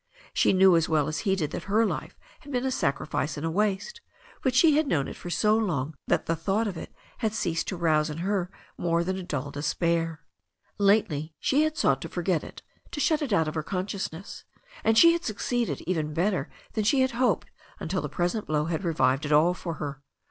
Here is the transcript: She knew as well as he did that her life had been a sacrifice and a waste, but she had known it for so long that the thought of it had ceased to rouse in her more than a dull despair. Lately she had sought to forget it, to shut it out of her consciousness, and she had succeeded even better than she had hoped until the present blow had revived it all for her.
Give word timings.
She 0.33 0.51
knew 0.51 0.75
as 0.75 0.89
well 0.89 1.07
as 1.07 1.19
he 1.19 1.35
did 1.35 1.51
that 1.51 1.65
her 1.65 1.85
life 1.85 2.17
had 2.39 2.51
been 2.51 2.65
a 2.65 2.71
sacrifice 2.71 3.37
and 3.37 3.45
a 3.45 3.51
waste, 3.51 4.01
but 4.41 4.55
she 4.55 4.75
had 4.75 4.87
known 4.87 5.07
it 5.07 5.15
for 5.15 5.29
so 5.29 5.55
long 5.55 5.93
that 6.07 6.25
the 6.25 6.35
thought 6.35 6.67
of 6.67 6.75
it 6.75 6.91
had 7.19 7.35
ceased 7.35 7.67
to 7.67 7.77
rouse 7.77 8.09
in 8.09 8.17
her 8.25 8.49
more 8.79 9.03
than 9.03 9.15
a 9.15 9.21
dull 9.21 9.51
despair. 9.51 10.25
Lately 10.79 11.35
she 11.39 11.61
had 11.61 11.77
sought 11.77 12.01
to 12.01 12.09
forget 12.09 12.43
it, 12.43 12.63
to 12.89 12.99
shut 12.99 13.21
it 13.21 13.31
out 13.31 13.47
of 13.47 13.53
her 13.53 13.61
consciousness, 13.61 14.43
and 14.83 14.97
she 14.97 15.13
had 15.13 15.23
succeeded 15.23 15.81
even 15.85 16.15
better 16.15 16.49
than 16.73 16.83
she 16.83 17.01
had 17.01 17.11
hoped 17.11 17.51
until 17.79 18.01
the 18.01 18.09
present 18.09 18.47
blow 18.47 18.65
had 18.65 18.83
revived 18.83 19.23
it 19.23 19.31
all 19.31 19.53
for 19.53 19.75
her. 19.75 20.01